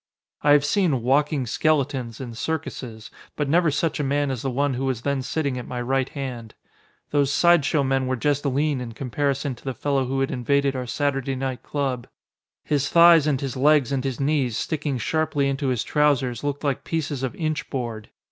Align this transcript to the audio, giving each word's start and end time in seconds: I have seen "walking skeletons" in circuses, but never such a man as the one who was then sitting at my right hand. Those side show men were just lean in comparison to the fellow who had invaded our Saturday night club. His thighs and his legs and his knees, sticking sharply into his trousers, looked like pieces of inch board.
I 0.41 0.53
have 0.53 0.65
seen 0.65 1.03
"walking 1.03 1.45
skeletons" 1.45 2.19
in 2.19 2.33
circuses, 2.33 3.11
but 3.35 3.47
never 3.47 3.69
such 3.69 3.99
a 3.99 4.03
man 4.03 4.31
as 4.31 4.41
the 4.41 4.49
one 4.49 4.73
who 4.73 4.85
was 4.85 5.03
then 5.03 5.21
sitting 5.21 5.59
at 5.59 5.67
my 5.67 5.79
right 5.79 6.09
hand. 6.09 6.55
Those 7.11 7.31
side 7.31 7.63
show 7.65 7.83
men 7.83 8.07
were 8.07 8.15
just 8.15 8.43
lean 8.43 8.81
in 8.81 8.93
comparison 8.93 9.53
to 9.53 9.63
the 9.63 9.75
fellow 9.75 10.05
who 10.05 10.19
had 10.21 10.31
invaded 10.31 10.75
our 10.75 10.87
Saturday 10.87 11.35
night 11.35 11.61
club. 11.61 12.07
His 12.63 12.89
thighs 12.89 13.27
and 13.27 13.39
his 13.39 13.55
legs 13.55 13.91
and 13.91 14.03
his 14.03 14.19
knees, 14.19 14.57
sticking 14.57 14.97
sharply 14.97 15.47
into 15.47 15.67
his 15.67 15.83
trousers, 15.83 16.43
looked 16.43 16.63
like 16.63 16.83
pieces 16.83 17.21
of 17.21 17.35
inch 17.35 17.69
board. 17.69 18.09